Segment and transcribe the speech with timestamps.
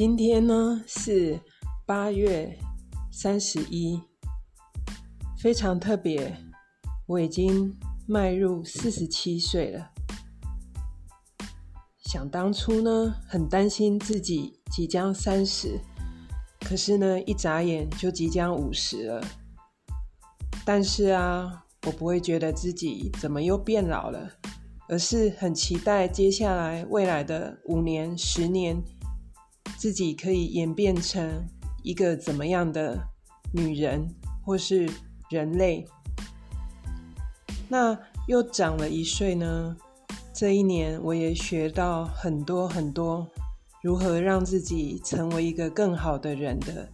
[0.00, 1.38] 今天呢是
[1.84, 2.58] 八月
[3.12, 4.00] 三十一，
[5.36, 6.34] 非常特别。
[7.06, 9.90] 我已经迈入四十七岁了。
[11.98, 15.78] 想当初呢，很担心自己即将三十，
[16.60, 19.22] 可是呢，一眨眼就即将五十了。
[20.64, 24.30] 但是啊，我不会觉得自己怎么又变老了，
[24.88, 28.82] 而是很期待接下来未来的五年、十年。
[29.80, 31.42] 自己可以演变成
[31.82, 33.02] 一个怎么样的
[33.50, 34.06] 女人，
[34.44, 34.86] 或是
[35.30, 35.88] 人类？
[37.66, 37.98] 那
[38.28, 39.74] 又长了一岁呢？
[40.34, 43.26] 这一年我也学到很多很多，
[43.82, 46.86] 如何让自己成为一个更好的人的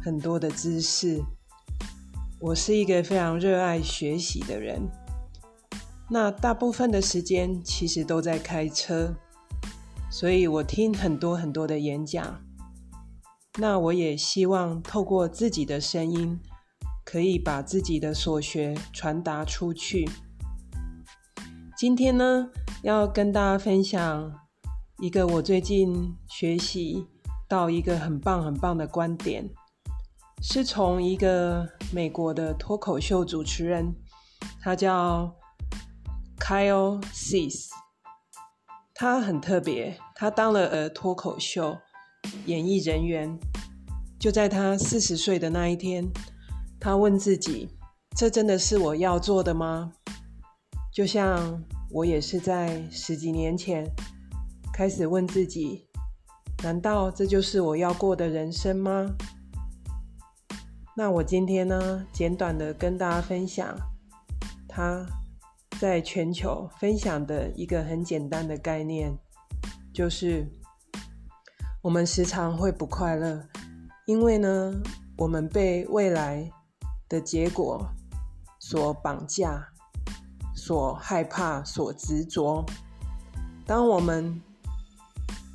[0.00, 1.20] 很多的知识。
[2.38, 4.80] 我是一个非常热爱学习的人，
[6.08, 9.12] 那大部分的时间其实都在开车。
[10.10, 12.40] 所以我听很多很多的演讲，
[13.58, 16.40] 那我也希望透过自己的声音，
[17.04, 20.08] 可以把自己的所学传达出去。
[21.76, 22.48] 今天呢，
[22.82, 24.32] 要跟大家分享
[24.98, 27.06] 一个我最近学习
[27.46, 29.48] 到一个很棒很棒的观点，
[30.42, 33.94] 是从一个美国的脱口秀主持人，
[34.60, 35.36] 他叫
[36.38, 37.68] Kyle Cease。
[39.00, 41.78] 他很特别，他当了呃脱口秀
[42.46, 43.38] 演艺人员。
[44.18, 46.04] 就在他四十岁的那一天，
[46.80, 47.70] 他问自己
[48.18, 49.92] ：“这真的是我要做的吗？”
[50.92, 53.88] 就像我也是在十几年前
[54.74, 55.86] 开始问自己
[56.64, 59.14] ：“难道这就是我要过的人生吗？”
[60.96, 63.78] 那我今天呢，简短的跟大家分享
[64.66, 65.06] 他。
[65.80, 69.16] 在全球分享的一个很简单的概念，
[69.94, 70.50] 就是
[71.82, 73.46] 我们时常会不快乐，
[74.04, 74.74] 因为呢，
[75.16, 76.50] 我们被未来
[77.08, 77.90] 的结果
[78.58, 79.68] 所绑架、
[80.52, 82.66] 所害怕、所执着。
[83.64, 84.42] 当我们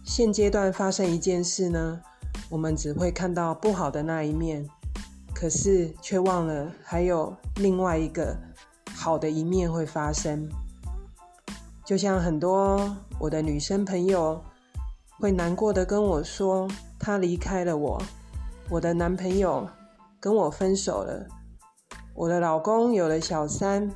[0.05, 1.99] 现阶段发生一件事呢，
[2.49, 4.65] 我们只会看到不好的那一面，
[5.35, 8.52] 可是却忘了还有另外一个。
[9.03, 10.47] 好的一面会发生，
[11.83, 14.41] 就像很多我的女生朋友
[15.19, 18.01] 会难过的跟我说，她离开了我，
[18.69, 19.67] 我的男朋友
[20.21, 21.27] 跟我分手了，
[22.15, 23.91] 我的老公有了小三。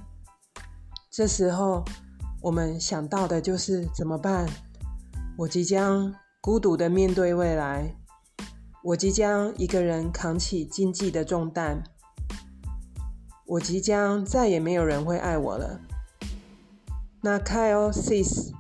[1.10, 1.86] 这时候，
[2.42, 4.46] 我们想到的就是怎么办？
[5.38, 7.96] 我即将孤独的面对未来，
[8.84, 11.82] 我即将一个人扛起经济的重担。
[13.50, 15.80] 我即将再也没有人会爱我了。
[17.22, 18.52] 那 Kyle says，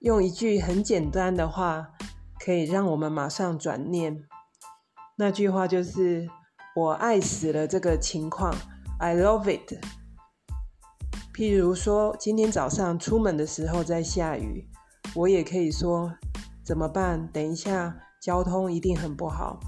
[0.00, 1.88] 用一句很简单的话，
[2.38, 4.24] 可以让我们马上转念。
[5.16, 6.28] 那句话就是
[6.76, 8.54] “我爱死了”这个情况
[8.98, 9.82] ，I love it。
[11.34, 14.68] 譬如说，今天早上出门的时候在下雨，
[15.14, 16.12] 我也可以说
[16.62, 17.26] 怎么办？
[17.32, 19.58] 等一下交通一定很不好。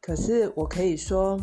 [0.00, 1.38] 可是我可以说。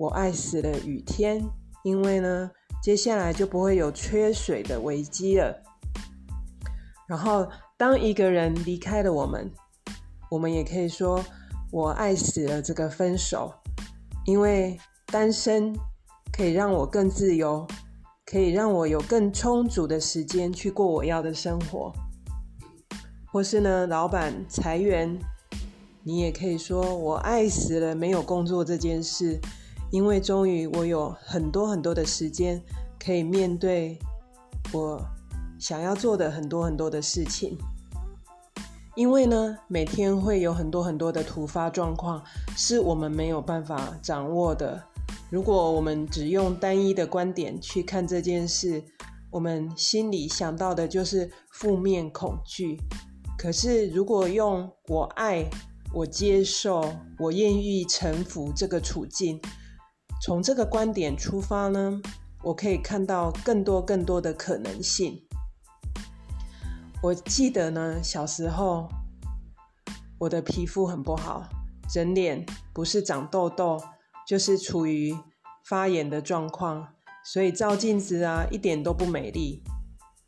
[0.00, 1.46] 我爱死了雨天，
[1.84, 2.50] 因为呢，
[2.82, 5.62] 接下来就不会有缺水的危机了。
[7.06, 7.46] 然后，
[7.76, 9.52] 当一个人离开了我们，
[10.30, 11.22] 我们也可以说
[11.70, 13.52] 我爱死了这个分手，
[14.24, 15.76] 因为单身
[16.32, 17.68] 可以让我更自由，
[18.24, 21.92] 可以让我有更充足的时间去过我要的生活。
[23.30, 25.18] 或是呢，老板裁员，
[26.02, 29.38] 你也可以说我爱死了没有工作这件事。
[29.90, 32.62] 因为终于我有很多很多的时间
[32.98, 33.98] 可以面对
[34.72, 35.00] 我
[35.58, 37.58] 想要做的很多很多的事情。
[38.96, 42.22] 因为呢，每天会有很多很多的突发状况
[42.56, 44.82] 是我们没有办法掌握的。
[45.30, 48.82] 如果我们只用单一的观点去看这件事，
[49.30, 52.78] 我们心里想到的就是负面恐惧。
[53.38, 55.48] 可是如果用我爱、
[55.94, 59.40] 我接受、我愿意臣服这个处境。
[60.22, 62.00] 从这个观点出发呢，
[62.42, 65.22] 我可以看到更多更多的可能性。
[67.02, 68.86] 我记得呢，小时候
[70.18, 71.48] 我的皮肤很不好，
[71.88, 72.44] 整脸
[72.74, 73.82] 不是长痘痘，
[74.26, 75.16] 就是处于
[75.64, 76.88] 发炎的状况，
[77.24, 79.62] 所以照镜子啊一点都不美丽。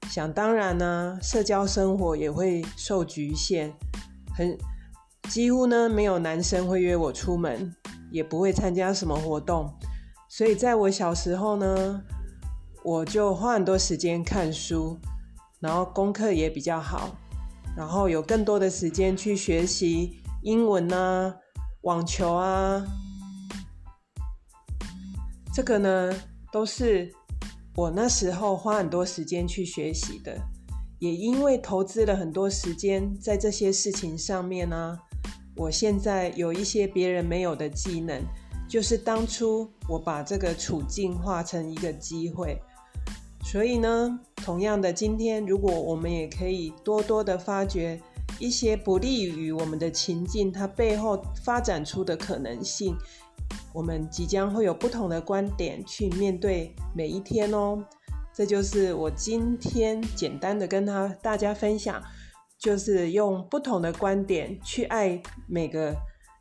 [0.09, 3.75] 想当然呢，社交生活也会受局限，
[4.35, 4.57] 很
[5.29, 7.77] 几乎呢没有男生会约我出门。
[8.13, 9.73] 也不会参加什么活动，
[10.29, 12.03] 所以在我小时候呢，
[12.85, 14.99] 我就花很多时间看书，
[15.59, 17.17] 然后功课也比较好。
[17.75, 21.35] 然后有更多的时间去学习英文啊、
[21.83, 22.85] 网球啊。
[25.55, 26.15] 这个呢，
[26.53, 27.11] 都是
[27.75, 30.39] 我那时候花很多时间去学习的，
[30.99, 34.99] 也因为投资了很多时间在这些事情上面呢，
[35.57, 38.23] 我现在有一些别人没有的技能，
[38.69, 42.59] 就是当初我把这个处境化成一个机会。
[43.45, 48.01] 所以呢，同样的，今天如果我们也可以多多的发掘
[48.39, 52.97] 一些不利于我们的情境，它背后发展出的可能性。
[53.75, 57.83] 我们即将会有不同的观点去面对每一天哦，
[58.33, 62.03] 这就是我今天简单的跟他大家分享，
[62.63, 65.93] 就是用不同的观点去爱每个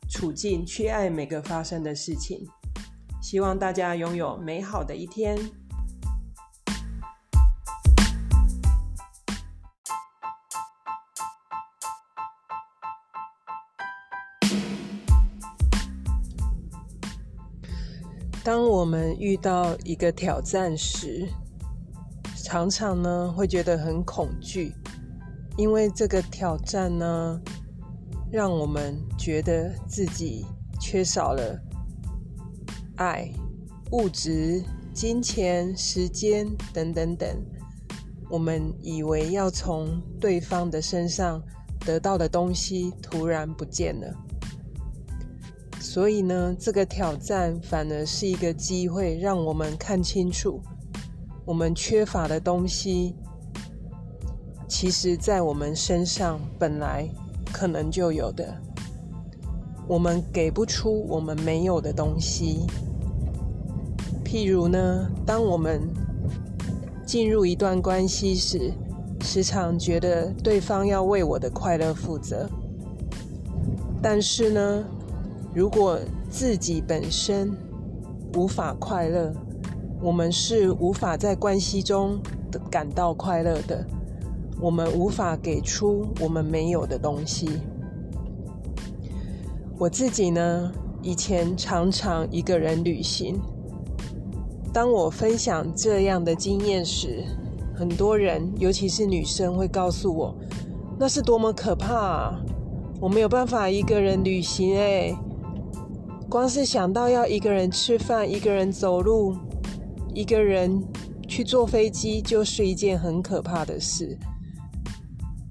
[0.08, 2.46] 处境，去爱每个发生的事情。
[3.20, 5.36] 希望大家拥有美好的一天。
[18.44, 21.28] 当我们遇到一个挑战时，
[22.36, 24.72] 常常呢会觉得很恐惧，
[25.56, 27.40] 因为这个挑战呢，
[28.30, 30.46] 让我们觉得自己
[30.80, 31.60] 缺少了
[32.96, 33.30] 爱、
[33.90, 34.62] 物质、
[34.94, 37.28] 金钱、时间等等等，
[38.30, 41.42] 我们以为要从对方的身上
[41.80, 44.14] 得到的东西，突然不见了。
[45.78, 50.62] 所以呢，这个挑战反而是一个机会，让我们看清楚
[51.44, 53.14] 我们缺乏的东西，
[54.82, 57.08] 其实在我们身上本来
[57.52, 58.52] 可能就有的。
[59.86, 62.66] 我们给不出我们没有的东西。
[64.24, 65.82] 譬如呢，当我们
[67.06, 68.72] 进入一段关系时，
[69.20, 72.50] 时常觉得对方要为我的快乐负责，
[74.02, 74.84] 但是呢。
[75.54, 75.96] 如果
[76.28, 77.56] 自己本身
[78.34, 79.32] 无法快乐，
[80.00, 82.18] 我们是无法在关系中
[82.68, 83.86] 感到快乐的。
[84.62, 87.48] 我们无法给出我们没有的东西。
[89.76, 90.72] 我自己呢，
[91.02, 93.40] 以前常常一个人旅行。
[94.72, 97.24] 当我分享这样的经验时，
[97.74, 100.34] 很多人，尤其是女生，会告诉我，
[100.96, 101.94] 那是多么可怕！
[101.94, 102.40] 啊！
[103.00, 105.12] 我没有办法一个人旅行，哎。
[106.30, 109.36] 光是想到要一个人吃饭、一个人走路、
[110.14, 110.82] 一个人
[111.26, 114.16] 去坐飞机，就是一件很可怕的事。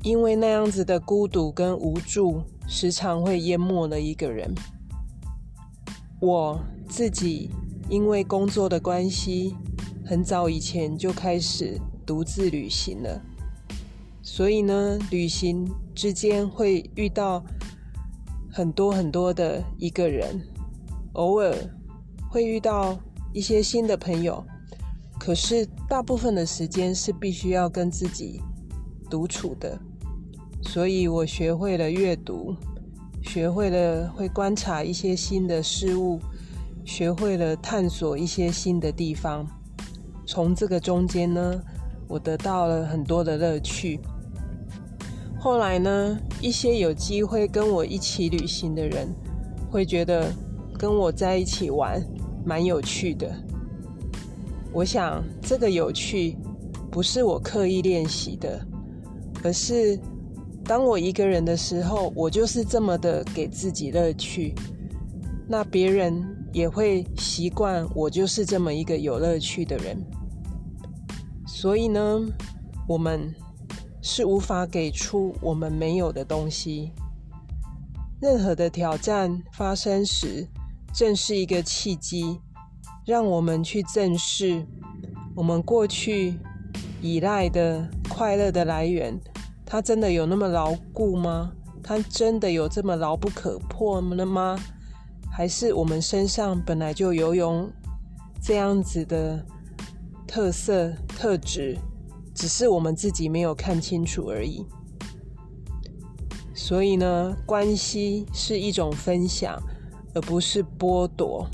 [0.04, 4.52] 因为那样子的孤独跟无助，时常会淹没了一个人。
[6.20, 6.60] 我
[6.90, 7.50] 自己
[7.90, 9.56] 因为工作的关系，
[10.04, 13.22] 很早以前就开始独自旅行了。
[14.24, 17.44] 所以呢，旅行之间会遇到
[18.52, 20.42] 很多很多的一个人。
[21.14, 21.56] 偶尔
[22.30, 22.98] 会遇到
[23.34, 24.44] 一些新的朋友，
[25.20, 28.42] 可是大部分的时间是必须要跟自己
[29.10, 29.80] 独处的。
[30.62, 32.56] 所以我学会了阅读，
[33.22, 36.20] 学会了会观察一些新的事物，
[36.86, 39.46] 学会了探索一些新的地方。
[40.26, 41.62] 从这个中间呢，
[42.08, 44.00] 我得到了很多的乐趣。
[45.40, 49.08] 后来呢，一些有机会跟我一起旅行的人
[49.70, 50.32] 会觉得。
[50.80, 52.04] 跟我在一起玩，
[52.44, 53.32] 蛮有趣的。
[54.74, 56.36] 我想这个有趣
[56.90, 58.60] 不是我刻意练习的，
[59.44, 59.96] 而是
[60.64, 64.54] 当我一个人的时候，我就是这么的给自己乐趣。
[65.48, 69.98] 那别人也会习惯我就是这么一个有乐趣的人。
[71.46, 72.22] 所以呢，
[72.88, 73.34] 我们
[74.02, 76.94] 是无法给出我们没有的东西。
[78.22, 80.48] 任何的挑战发生时，
[80.94, 82.40] 正是一个契机，
[83.06, 84.66] 让我们去正视
[85.36, 86.36] 我们过去
[87.02, 89.20] 依赖的快乐的来源。
[89.72, 91.54] 它真的有那么牢固吗？
[91.82, 94.60] 它真的有这么牢不可破了吗？
[95.32, 97.70] 还是我们身上本来就拥有
[98.44, 99.46] 这样子的
[100.28, 101.78] 特色特质，
[102.36, 104.66] 只是我们自己没有看清楚而已。
[106.54, 109.58] 所以呢，关系是一种分享。
[110.14, 111.48] 而不是剥夺。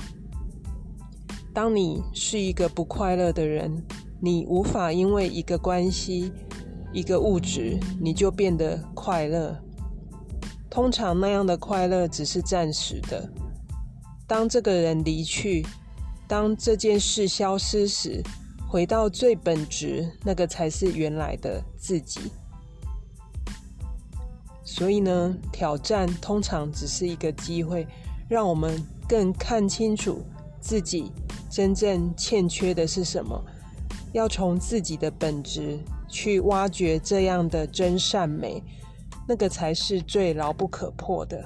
[1.53, 3.85] 当你是一个不快乐的人，
[4.19, 6.31] 你无法因为一个关系、
[6.93, 9.57] 一个物质，你就变得快乐。
[10.69, 13.29] 通常那样的快乐只是暂时的。
[14.27, 15.65] 当这个人离去，
[16.27, 18.21] 当这件事消失时，
[18.67, 22.19] 回到最本质，那个才是原来的自己。
[24.63, 27.87] 所以呢，挑战通常只是一个机会，
[28.29, 30.21] 让我们更看清楚
[30.59, 31.11] 自己
[31.49, 33.41] 真正欠缺的是什么，
[34.11, 38.63] 要从自己的本质去挖掘这样的真善美，
[39.27, 41.43] 那个才是最牢不可破的。